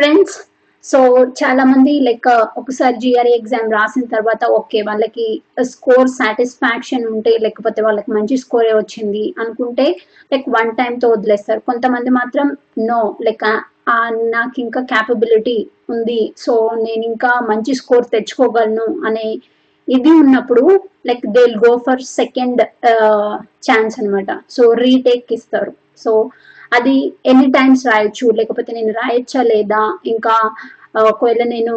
Friends 0.00 0.36
so 0.84 0.98
చాలా 1.40 1.64
మంది 1.70 1.92
like 2.06 2.28
ఒకసారి 2.56 2.96
జిఆర్ఏ 3.02 3.32
ఎగ్జామ్ 3.38 3.74
రాసిన 3.76 4.04
తర్వాత 4.04 4.44
ఓకే 4.58 4.78
వాళ్ళకి 4.82 5.26
స్కోర్ 5.72 6.08
సాటిస్ఫాక్షన్ 6.08 7.04
ఉంటే 7.06 7.32
లేకపోతే 7.38 7.80
వాళ్ళకి 7.82 8.10
మంచి 8.10 8.36
స్కోరే 8.36 8.72
వచ్చింది 8.74 9.24
అనుకుంటే 9.38 9.86
లైక్ 10.32 10.46
వన్తో 10.48 11.08
వదిలేస్తారు. 11.08 11.60
కొంతమంది 11.60 12.10
మాత్రం 12.10 12.46
నో 12.90 13.00
లైక్ 13.22 13.44
uh, 13.44 14.10
నాకు 14.36 14.56
ఇంకా 14.60 14.80
క్యాపబిలిటీ 14.92 15.58
ఉంది. 15.90 16.20
సో 16.36 16.54
నేను 16.86 17.02
ఇంకా 17.02 17.32
మంచి 17.50 17.74
స్కోర్ 17.74 18.06
తెచ్చుకోగలను 18.14 18.86
అనే 19.06 19.26
ఇది 19.88 20.10
ఉన్నప్పుడు 20.22 20.64
like 21.06 21.26
they 21.26 21.42
will 21.46 21.62
go 21.68 21.74
for 21.88 22.04
second 22.20 22.62
chance 23.68 23.98
అనమాట 24.00 24.30
సో 24.50 24.64
రీటేక్ 24.86 25.32
ఇస్తారు. 25.32 25.74
సో 25.98 26.12
అది 26.72 26.96
ఎనీ 27.30 27.46
టైమ్స్ 27.56 27.82
రాయొచ్చు? 27.90 28.26
లేకపోతే 28.38 28.70
నేను 28.78 28.92
రాయొచ్చా 29.00 29.42
లేదా? 29.52 29.82
ఇంకా 30.12 30.34
ఒకవేళ 31.10 31.42
నేను 31.54 31.74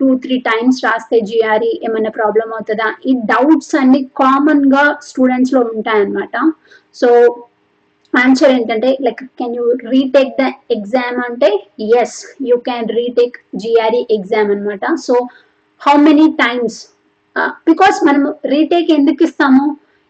టూ 0.00 0.08
త్రీ 0.24 0.36
టైమ్స్ 0.48 0.78
రాస్తే 0.86 1.16
జిఆర్ఈ 1.28 1.70
ఏమైనా 1.86 2.10
ప్రాబ్లం 2.18 2.48
అవుతుందా? 2.56 2.88
ఈ 3.10 3.12
డౌట్స్ 3.32 3.74
అన్ని 3.80 4.00
కామన్గా 4.22 4.84
స్టూడెంట్స్లో 5.08 5.60
ఉంటాయన్నమాట. 5.74 6.36
సో 7.00 7.08
ఆన్సర్ 8.14 8.52
ఏంటంటే 8.56 8.90
like 9.06 9.20
can 9.40 9.56
you 9.58 9.64
retake 9.94 10.30
the 10.40 10.46
exam 10.76 11.18
అంటే 11.26 11.50
yes 12.02 12.16
you 12.48 12.56
can 12.68 12.88
retake 13.00 13.36
GRE 13.62 14.02
exam 14.16 14.50
అనమాట 14.54 14.94
so 15.06 15.16
how 15.80 15.94
many 16.06 16.26
times 16.42 16.78
because 17.68 17.98
మనం 18.08 18.22
రీటేక్ 18.54 18.88
ఎందుకు 18.98 19.22
ఇస్తాము? 19.28 19.66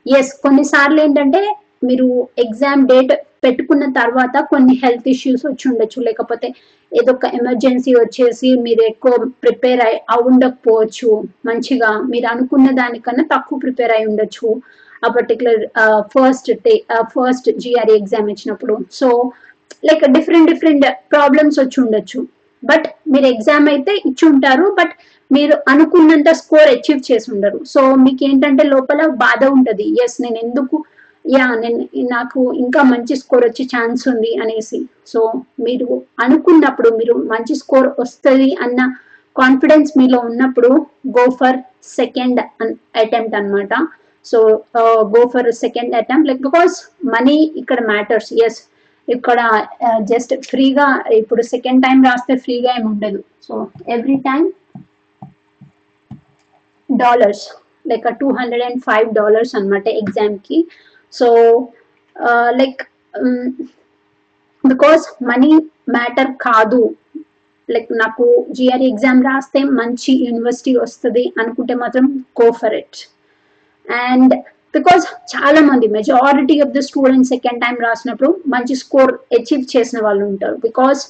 ఎస్ 0.07 0.31
కొన్నిసార్లు 0.45 1.01
ఏంటంటే 1.07 1.43
మీరు 1.89 2.07
ఎగ్జామ్ 2.45 2.83
డేట్ 2.93 3.13
పెట్టుకున్న 3.45 3.85
తర్వాత 4.01 4.37
కొన్ని 4.53 4.75
హెల్త్ 4.83 5.09
ఇష్యూస్ 5.15 5.45
వచ్చి 5.49 5.65
ఉండొచ్చు. 5.71 5.99
లేకపోతే 6.09 6.49
ఏదో 6.93 7.13
ఒక 7.17 7.27
ఎమర్జెన్సీ 7.41 7.93
వచ్చేసి 7.99 8.49
మీరు 8.67 8.83
ఎక్కువ 8.93 9.13
ప్రిపేర్ 9.45 9.83
అయి 9.87 9.99
ఉండకపోవచ్చు. 10.31 11.11
మంచిగా 11.49 11.91
మీరు 12.13 12.27
అనుకున్న 12.35 12.69
దానికన్నా 12.81 13.25
తక్కువ 13.35 13.59
ప్రిపేర్ 13.65 13.95
అయి 13.97 14.09
ఉండొచ్చు. 14.11 14.49
ఆ 15.05 15.09
particular 15.17 15.63
first 16.15 16.51
first 17.15 17.49
GRE 17.63 17.95
exam 18.01 18.29
ఇచ్చినప్పుడు. 18.35 18.75
So 19.01 19.09
like 19.89 20.05
different 20.17 20.51
different 20.53 20.87
problems 21.15 21.59
వచ్చి 21.61 21.79
ఉండొచ్చు. 21.85 22.21
బట్ 22.63 22.87
మీరు 23.13 23.27
ఎగ్జామ్ 23.35 23.67
అయితే 23.75 23.93
ఇచ్చి 24.09 24.25
ఉంటారు. 24.33 24.67
బట్ 24.79 24.95
మీరు 25.31 25.55
అనుకున్నంత 25.73 26.31
స్కోర్ 26.41 26.69
అచీవ్ 26.75 27.01
చేసి 27.09 27.29
ఉండరు. 27.35 27.59
సో 27.73 27.81
మీకు 28.05 28.23
ఏంటంటే 28.29 28.65
లోపల 28.75 29.01
బాధ 29.25 29.43
ఉంటది. 29.57 29.87
ఎస్ 30.05 30.17
నేను 30.25 30.39
ఎందుకు 30.47 30.77
యా 31.35 31.47
నేను 31.63 31.81
నాకు 32.15 32.41
ఇంకా 32.63 32.81
మంచి 32.93 33.15
స్కోర్ 33.23 33.45
వచ్చే 33.47 33.65
ఛాన్స్ 33.75 34.03
ఉంది 34.13 34.33
అనేసి. 34.43 34.79
సో 35.13 35.21
మీరు 35.67 35.89
అనుకున్నప్పుడు 36.25 36.91
మీరు 37.01 37.15
మంచి 37.33 37.55
స్కోర్ 37.63 37.89
వస్తుంది 38.03 38.49
అన్న 38.65 38.81
కాన్ఫిడెన్స్ 39.41 39.91
మీలో 39.99 40.19
ఉన్నప్పుడు 40.31 40.71
గో 41.17 41.25
ఫర్ 41.41 41.59
సెకండ్ 41.99 42.41
అటెంప్ట్ 43.03 43.37
అన్నమాట. 43.41 43.75
So 44.31 44.39
go 45.15 45.23
for 45.35 45.51
second 45.65 45.95
attempt 46.01 46.29
like 46.31 46.43
because 46.49 46.75
money 47.15 47.37
ఇక్కడ 47.63 47.81
మ్యాటర్స్. 47.93 48.33
ఎస్ 48.47 48.61
ఇక్కడ 49.09 49.41
జస్ట్ 50.11 50.33
ఫ్రీగా 50.51 50.89
ఇప్పుడు 51.21 51.43
సెకండ్ 51.55 51.83
టైం 51.87 51.99
రాస్తే 52.09 52.35
ఫ్రీగా 52.45 52.71
ఏమి 52.79 52.89
ఉండదు. 52.93 53.21
So 53.47 53.55
every 53.95 54.19
time 54.29 54.43
dollars 56.89 57.47
like 57.91 58.07
two 58.21 58.29
hundred 58.39 58.65
and 58.69 58.81
five 58.89 59.09
dollars 59.21 59.53
అనమాట 59.59 59.87
ఎగ్జామ్కి. 60.03 60.59
So 61.13 61.29
like 62.61 62.81
because 64.65 65.05
money 65.31 65.53
matter 65.97 66.33
కాదు. 66.49 66.83
లైక్ 67.69 67.91
నాకు 68.03 68.25
జిఆర్ఈ 68.57 68.87
ఎగ్జామ్ 68.93 69.21
రాస్తే 69.29 69.61
మంచి 69.81 70.13
యూనివర్సిటీ 70.27 70.73
వస్తుంది 70.85 71.25
అనుకుంటే 71.41 71.75
మాత్రం 71.83 72.07
go 72.41 72.49
for 72.61 72.77
it 72.81 72.99
and 73.87 74.35
because 74.77 75.05
చాలా 75.35 75.61
మంది 75.69 75.87
majority 75.99 76.57
of 76.65 76.75
the 76.77 76.83
students 76.89 77.33
second 77.35 77.63
time 77.65 77.77
రాసినప్పుడు 77.87 78.31
మంచి 78.55 78.75
స్కోర్ 78.83 79.13
అచీవ్ 79.39 79.65
చేసిన 79.75 79.99
వాళ్ళు 80.07 80.23
ఉంటారు. 80.33 80.59
బికాస్ 80.69 81.03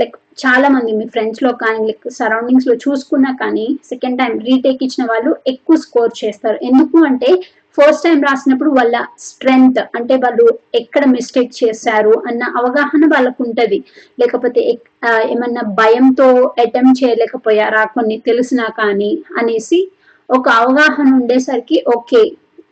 లైక్ 0.00 0.14
uh, 0.16 0.22
చాలా 0.42 0.68
మంది 0.72 0.90
మీ 0.98 1.04
ఫ్రెండ్స్లో 1.12 1.50
కానీ 1.60 1.80
లైక్ 1.88 2.06
సరౌండింగ్స్లో 2.16 2.74
చూసుకున్నా 2.84 3.30
కానీ 3.42 3.66
సెకండ్ 3.90 4.18
టైం 4.20 4.32
రీటేక్ 4.48 4.82
ఇచ్చిన 4.86 5.04
వాళ్ళు 5.12 5.30
ఎక్కువ 5.52 5.76
స్కోర్ 5.84 6.12
చేస్తారు. 6.22 6.58
ఎందుకు 6.68 6.98
అంటే 7.10 7.30
ఫస్ట్ 7.76 8.04
టైం 8.04 8.18
రాసినప్పుడు 8.22 8.70
వాళ్ళ 8.74 8.96
స్ట్రెంగ్త్ 9.24 9.80
అంటే 9.96 10.14
వాళ్ళు 10.16 10.46
ఎక్కడ 10.74 11.04
మిస్టేక్ 11.10 11.52
చేశారు 11.58 12.14
అన్న 12.28 12.42
అవగాహన 12.56 13.04
వాళ్ళకు 13.12 13.40
ఉంటది 13.46 13.78
లేకపోతే 14.18 14.60
ఎక్- 14.72 14.88
ఏమన్నా 15.30 15.62
భయంతో 15.78 16.28
అటెంప్ట్ 16.64 17.00
చేయలేకపోయారా 17.02 17.84
కొన్ని 17.94 18.18
తెలిసినా 18.26 18.66
కానీ 18.78 19.10
అనేసి 19.38 19.80
ఒక 20.28 20.46
అవగాహన 20.60 21.08
ఉండేసరికి 21.18 21.76
ఓకే 21.94 22.22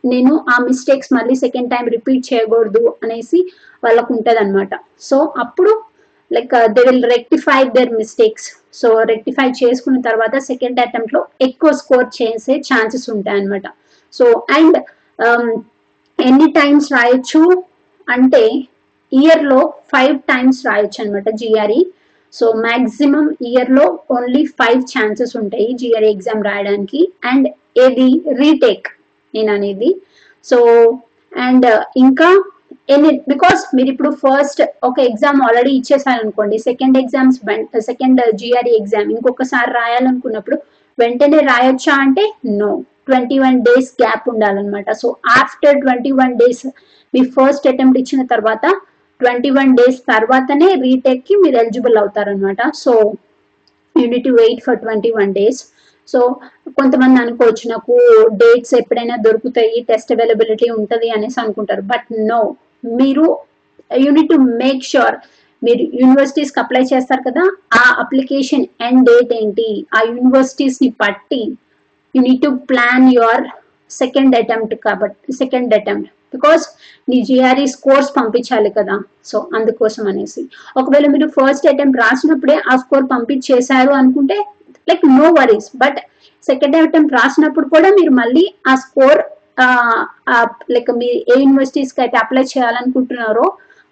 నేను 0.05 0.33
ఆ 0.49 0.57
మిస్టేక్స్ 0.65 1.13
మళ్ళీ 1.13 1.35
సెకండ్ 1.41 1.71
టైం 1.71 1.85
రిపీట్ 1.93 2.27
చేయకూడదు 2.27 2.83
అనేసి 3.03 3.39
వాళ్ళకు 3.83 4.11
ఉంటది 4.13 4.39
అనమాట 4.39 4.73
సో 5.01 5.17
అప్పుడు 5.43 5.71
like 6.31 6.53
they 6.75 6.83
will 6.87 7.07
rectify 7.11 7.57
their 7.73 7.91
mistakes 7.97 8.47
so 8.73 8.89
rectify 9.09 9.47
చేసుకున్న 9.59 9.97
తర్వాత 10.07 10.35
సెకండ్ 10.47 10.79
అటెంప్ట్లో 10.81 11.19
ఎక్కువ 11.41 11.71
స్కోర్ 11.79 12.07
చేసే 12.17 12.55
ఛాన్సెస్ 12.67 13.07
ఉంటాయి 13.11 13.39
అనమాట 13.39 13.67
సో 14.15 14.25
అండ్ 14.57 14.77
um, 15.19 15.47
ఎన్ని 16.19 16.47
టైమ్స్ 16.51 16.87
రాయొచ్చు? 16.93 17.41
అంటే 18.07 18.43
ఇయర్లో 19.11 19.59
ఫైవ్ 19.93 20.15
టైమ్స్ 20.31 20.59
రాయొచ్చు 20.67 20.99
అనమాట 21.03 21.29
జిఆర్ఈ 21.41 21.81
సో 22.33 22.45
మాక్సిమం 22.65 23.25
ఇయర్లో 23.49 23.85
ఓన్లీ 24.11 24.41
ఫైవ్ 24.59 24.81
ఛాన్సెస్ 24.93 25.33
ఉంటాయి 25.37 25.67
జిఆర్ఈ 25.81 26.09
ఎగ్జామ్ 26.15 26.41
రాయడానికి. 26.43 27.01
అండ్ 27.23 27.47
ఏది? 27.77 28.09
రీటేక్ 28.41 28.87
నేను 29.33 29.51
అనేది. 29.53 29.89
సో 30.45 30.57
అండ్ 31.33 31.67
ఇంకా 31.97 32.29
ఎన్ని? 32.89 33.11
బికాస్ 33.27 33.61
మీరు 33.75 33.89
ఇప్పుడు 33.93 34.11
ఫస్ట్ 34.23 34.61
ఒక 34.83 34.97
exam 35.09 35.39
already 35.41 35.71
ఇచ్చేసారనుకోండి 35.71 36.57
second 36.59 36.97
exams 36.97 37.39
second 37.91 38.21
GRE 38.41 38.73
exam 38.81 39.11
ఇంకొకసారి 39.11 39.71
రాయాలనుకున్నప్పుడు 39.71 40.57
వెంటనే 40.97 41.39
రాయొచ్చా 41.51 41.93
అంటే 42.05 42.23
no 42.59 42.71
twenty 43.07 43.37
one 43.43 43.57
days 43.67 43.89
gap 44.01 44.25
ఉండాలన్నమాట. 44.33 44.89
So 45.01 45.07
after 45.39 45.79
twenty 45.83 46.11
one 46.19 46.33
days 46.41 46.65
మీ 47.13 47.21
ఫస్ట్ 47.35 47.67
అటెంప్ట్ 47.71 47.99
ఇచ్చిన 48.01 48.21
తర్వాత 48.33 48.65
ట్వంటీ 49.21 49.49
వన్ 49.57 49.71
డేస్ 49.79 49.99
తర్వాతనే 50.13 50.69
రీటెక్కి 50.85 51.33
మీరు 51.43 51.57
ఎలిజిబుల్ 51.61 51.97
అవుతారనమాట 52.01 52.61
so 52.83 52.93
you need 53.95 54.29
wait 54.39 54.63
for 54.65 54.79
twenty 54.83 55.11
one 55.17 55.31
days 55.39 55.61
so 56.07 56.19
కొంతమంది 56.79 57.17
అనుకోవచ్చు 57.23 57.65
నాకు 57.73 57.93
డేట్స్ 58.41 58.73
ఎప్పుడైనా 58.79 59.15
దొరుకుతాయి 59.27 59.77
టెస్ట్ 59.89 60.11
అవైలబిలిటీ 60.15 60.67
ఉంటుంది 60.79 61.07
అనేసి 61.15 61.37
అనుకుంటారు. 61.43 61.83
బట్ 61.91 62.09
నో 62.31 62.41
మీరు 62.99 63.25
you need 64.05 64.29
to 64.33 64.37
make 64.63 64.83
sure 64.91 65.15
మీరు 65.65 65.83
యూనివర్సిటీస్కి 65.99 66.59
అప్లై 66.61 66.81
చేస్తారు 66.91 67.21
కదా 67.27 67.43
ఆ 67.75 67.83
అప్లికేషన్ 68.03 68.65
ఎండ్ 68.87 69.05
డేట్ 69.09 69.31
ఏంటి? 69.39 69.67
ఆ 69.95 70.01
యూనివర్సిటీస్ని 70.09 70.89
పట్టి 71.01 71.41
you 72.15 72.21
need 72.25 72.43
to 72.45 72.51
plan 72.71 73.07
your 73.15 73.43
second 73.91 74.35
attempt 74.39 74.75
కాబట్టి 74.85 75.33
సెకండ్ 75.39 75.73
అటెంప్ట్ 75.77 76.09
బికాస్ 76.33 76.63
నీ 77.09 77.17
జిఆర్ఈ 77.27 77.65
స్కోర్స్ 77.73 78.09
పంపించాలి 78.17 78.69
కదా 78.77 78.95
సో 79.29 79.37
అందుకోసం 79.57 80.03
అనేసి. 80.11 80.41
ఒకవేళ 80.79 81.05
మీరు 81.13 81.27
ఫస్ట్ 81.37 81.67
అటెంప్ట్ 81.71 82.01
రాసినప్పుడే 82.03 82.57
ఆ 82.71 82.75
స్కోర్ 82.83 83.05
పంపించేశారు 83.13 83.93
అనుకుంటే 83.99 84.37
like 84.87 85.05
no 85.13 85.27
worries 85.37 85.69
but 85.83 85.99
second 86.47 86.75
attempt 86.79 87.15
రాసినప్పుడు 87.19 87.67
కూడా 87.73 87.89
మీరు 87.99 88.11
మళ్ళీ 88.19 88.43
ఆ 88.67 88.75
స్కోర్ 88.83 89.21
లైక్ 90.73 90.89
మీరు 90.99 91.17
ఏ 91.31 91.37
యూనివర్సిటీస్కి 91.41 92.01
అయితే 92.03 92.17
అప్లై 92.23 92.43
చేయాలనుకుంటున్నారో 92.51 93.45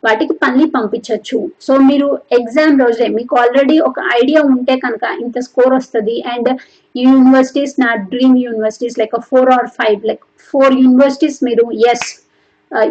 వాటికి 0.04 0.34
పనులు 0.34 0.68
పంపించవచ్చు 0.68 1.38
సో 1.62 1.74
మీరు 1.90 2.08
ఎగ్జామ్ 2.32 2.82
రోజే 2.82 3.08
మీకు 3.08 3.36
ఆల్రెడీ 3.36 3.80
ఒక 3.80 4.00
ఐడియా 4.22 4.42
ఉంటే 4.54 4.76
కనుక 4.78 5.04
ఇంత 5.20 5.40
స్కోర్ 5.40 5.74
వస్తుంది 5.74 6.16
అండ్ 6.34 6.50
ఈ 6.96 7.04
యూనివర్సిటీస్ 7.04 7.76
నా 7.80 7.92
dream 8.10 8.38
universities 8.38 9.00
like 9.00 9.16
four 9.30 9.50
or 9.50 9.70
five 9.80 10.02
like 10.06 10.26
four 10.54 10.74
universities 10.74 11.40
మీరు 11.44 11.66
ఎస్ 11.92 12.08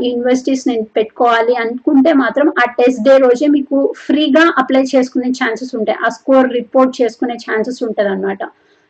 యూనివర్సిటీస్ 0.06 0.64
నేను 0.68 0.84
పెట్టుకోవాలి 0.96 1.54
అనుకుంటే 1.54 2.10
మాత్రం 2.14 2.48
ఆ 2.62 2.64
టెస్ట్ 2.78 3.02
డే 3.02 3.14
రోజే 3.18 3.46
మీకు 3.48 3.78
ఫ్రీగా 4.06 4.44
అప్లై 4.58 4.82
చేసుకునే 4.94 5.30
ఛాన్సెస్ 5.30 5.72
ఉంటాయి. 5.76 5.98
ఆ 6.06 6.08
స్కోర్ 6.08 6.48
రిపోర్ట్ 6.52 6.92
చేసుకునే 7.02 7.36
ఛాన్సెస్ 7.46 7.80
ఉంటుంది 7.82 8.10
అనమాట 8.10 8.42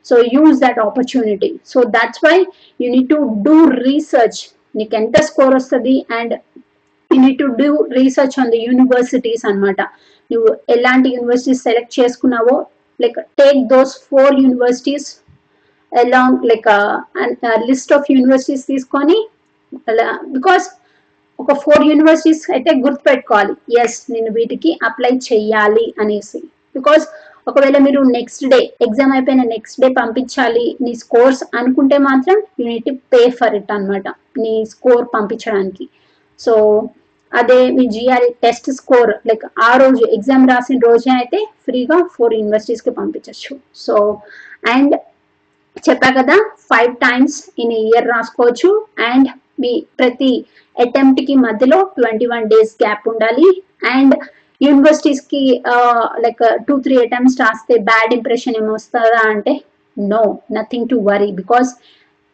so 0.06 0.16
use 0.34 0.56
that 0.60 0.78
opportunity 0.78 1.50
so 1.66 1.80
that's 1.96 2.22
why 2.24 2.36
you 2.80 2.88
need 2.90 3.08
to 3.08 3.20
do 3.46 3.56
research 3.82 4.40
నీకు 4.76 4.94
ఎంత 4.96 5.16
స్కోర్ 5.22 5.54
వస్తుంది 5.54 5.94
and 6.10 6.34
you 7.12 7.18
need 7.24 7.40
to 7.42 7.48
do 7.62 7.70
research 7.98 8.36
on 8.42 8.52
the 8.54 8.60
universities 8.68 9.44
అన్నమాట. 9.50 9.80
నువ్వు 10.30 10.50
ఎలాంటి 10.74 11.08
universities 11.16 11.64
select 11.68 11.96
చేసుకున్నావో 12.00 12.56
like 13.00 13.18
take 13.40 13.60
those 13.72 13.94
four 14.10 14.34
universities 14.44 15.08
along 15.92 16.44
like 16.50 16.68
list 17.70 17.92
of 17.96 18.08
universities 18.14 18.64
తీసుకొని 18.70 19.18
because 20.36 20.66
ఒక 21.38 21.52
four 21.62 21.84
universities 21.90 22.42
అయితే 22.54 22.70
గుర్తుపెట్టుకోవాలి. 22.84 23.54
ఎస్ 23.82 23.98
నేను 24.14 24.30
వీటికి 24.38 24.70
అప్లై 24.88 25.12
చెయ్యాలి 25.28 25.86
అనేసి. 26.02 26.40
బికాస్ 26.76 27.04
ఒకవేళ 27.50 27.76
మీరు 27.86 28.00
నెక్స్ట్ 28.16 28.44
డే 28.52 28.58
ఎగ్జామ్ 28.86 29.12
అయిపోయిన 29.14 29.42
నెక్స్ట్ 29.54 29.80
డే 29.82 29.88
పంపించాలి 30.00 30.66
నీ 30.84 30.92
స్కోర్స్ 31.02 31.40
అనుకుంటే 31.58 31.96
మాత్రం 32.08 32.36
యూనిట్ 32.60 32.90
పే 33.12 33.22
ఫర్ 33.38 33.56
ఇట్ 33.58 33.72
అనమాట 33.76 34.08
నీ 34.42 34.52
స్కోర్ 34.72 35.04
పంపించడానికి. 35.14 35.86
సో 36.40 36.54
అదే 37.32 37.58
మీ 37.76 37.84
జిఆర్ఈ 37.94 38.30
టెస్ట్ 38.44 38.68
స్కోర్ 38.78 39.12
లైక్ 39.28 39.44
ఆ 39.68 39.70
రోజు 39.82 40.02
ఎగ్జామ్ 40.16 40.44
రాసిన 40.50 40.78
రోజే 40.88 41.12
అయితే 41.20 41.38
ఫ్రీగా 41.66 41.98
ఫోర్ 42.14 42.34
యూనివర్సిటీస్కి 42.38 42.92
పంపించవచ్చు 42.98 43.54
సో 43.84 43.94
అండ్ 44.74 44.94
చెప్పా 45.86 46.10
కదా 46.18 46.36
ఫైవ్ 46.70 46.92
టైమ్స్ 47.06 47.38
ఇన్ 47.62 47.72
ఇయర్ 47.82 48.08
రాసుకోవచ్చు. 48.14 48.70
అండ్ 49.10 49.28
మీ 49.62 49.72
ప్రతి 49.98 50.32
అటెంప్ట్కి 50.76 51.34
మధ్యలో 51.46 51.78
ట్వంటీ 51.96 52.26
వన్ 52.26 52.46
డేస్ 52.52 52.72
గ్యాప్ 52.82 53.06
ఉండాలి 53.12 53.48
అండ్ 53.94 54.14
యూనివర్సిటీస్కి 54.60 55.42
లైక్ 56.24 56.42
టూ 56.68 56.74
త్రీ 56.84 56.96
అటెంప్ట్స్ 57.04 57.40
రాస్తే 57.42 57.76
బ్యాడ్ 57.90 58.12
ఇంప్రెషన్ 58.18 58.58
ఏమొస్తుందా 58.60 59.22
అంటే 59.32 59.54
no 59.96 60.22
nothing 60.58 60.90
to 60.92 60.96
worry 61.10 61.30
because 61.40 61.70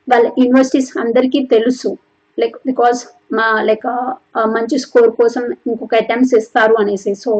వాళ్ళ 0.09 0.27
యూనివర్సిటీస్ 0.43 0.91
అందరికీ 1.05 1.41
తెలుసు. 1.55 1.91
లైక్ 2.39 2.57
బికాస్ 2.67 3.01
మా 3.31 3.47
లైక్ 3.69 3.87
మంచి 4.57 4.77
స్కోర్ 4.85 5.11
కోసం 5.21 5.45
ఇంకొక 5.71 5.95
అటెంప్ట్స్ 6.03 6.35
ఇస్తారు 6.41 6.75
అనేసి. 6.83 7.13
సో 7.15 7.31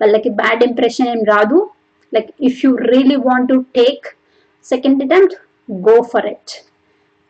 వాళ్ళకి 0.00 0.30
బ్యాడ్ 0.40 0.64
ఇంప్రెషన్ 0.68 1.10
ఏం 1.14 1.20
రాదు. 1.34 1.58
Like 2.12 2.30
if 2.48 2.60
you 2.64 2.70
really 2.92 3.18
want 3.28 3.48
to 3.48 3.58
take 3.80 4.06
second 4.66 5.02
attempt 5.06 5.36
go 5.68 5.96
for 6.12 6.26
it 6.26 6.52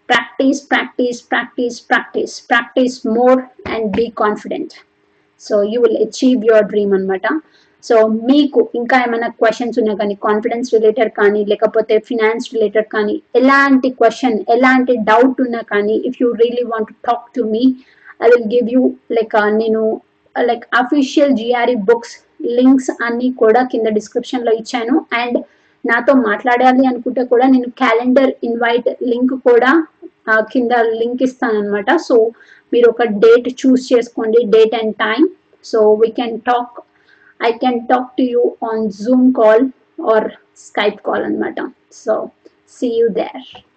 practice 0.08 0.60
practice 0.70 1.18
practice 1.30 1.78
practice 1.88 2.34
practice 2.48 2.98
more 3.16 3.40
and 3.74 3.88
be 3.96 4.06
confident 4.22 4.74
so 5.40 5.56
you 5.72 5.78
will 5.84 6.00
achieve 6.06 6.46
your 6.48 6.68
dream 6.72 6.92
అనమాట 6.92 7.26
so 7.84 7.96
మీకు 8.28 8.60
ఇంకా 8.74 8.96
ఏమైనా 9.06 9.28
questions 9.40 9.76
ఉన్నా 9.80 9.92
కానీ 9.94 10.14
confidence 10.24 10.72
related 10.74 11.12
కానీ 11.12 11.40
లేకపోతే 11.44 11.94
finance 12.08 12.46
related 12.54 12.88
కానీ 12.96 13.14
ఎలాంటి 13.34 13.88
క్వశ్చన్ 14.00 14.38
ఎలాంటి 14.54 14.94
డౌట్ 15.10 15.40
ఉన్నా 15.46 15.60
కానీ 15.72 15.96
if 16.10 16.18
you 16.22 16.30
really 16.42 16.64
want 16.72 16.90
talk 17.08 17.28
to 17.36 17.44
me 17.44 17.62
I 18.20 18.28
will 18.32 18.48
give 18.54 18.68
you 18.74 18.82
like 19.12 19.36
నేను 19.54 19.82
like 20.36 20.64
official 20.74 21.36
GRE 21.36 21.76
books 21.90 22.14
links 22.58 22.90
అన్ని 23.06 23.28
కూడా 23.34 23.62
కింద 23.72 23.88
డిస్క్రిప్షన్లో 23.98 24.52
ఇచ్చాను. 24.52 24.94
అండ్ 25.20 25.38
నాతో 25.84 26.12
మాట్లాడాలి 26.28 26.84
అనుకుంటే 26.86 27.22
కూడా 27.24 27.46
నేను 27.46 27.68
క్యాలెండర్ 27.82 28.32
ఇన్వైట్ 28.44 28.88
లింక్ 29.02 29.34
కూడా 29.48 29.70
కింద 30.52 30.72
లింక్ 31.00 31.22
ఇస్తాను 31.22 31.58
అనమాట 31.58 31.90
సో 32.06 32.16
మీరు 32.72 32.86
ఒక 32.88 33.04
డేట్ 33.22 33.48
చూస్ 33.60 33.84
చేసుకోండి 33.92 34.40
date 34.54 34.74
and 34.74 34.94
time 35.04 35.22
so 35.64 35.80
we 36.02 36.08
can 36.18 36.36
talk 36.40 36.74
I 37.40 37.50
can 37.62 37.80
talk 37.86 38.10
to 38.18 38.24
you 38.34 38.42
on 38.70 38.84
Zoom 39.00 39.26
call 39.32 39.64
or 40.12 40.28
Skype 40.66 41.00
call 41.08 41.24
అనమాట 41.24 41.58
సో 42.02 42.14
సీ 42.72 42.88
యూ 42.98 43.08
దేర్ 43.18 43.46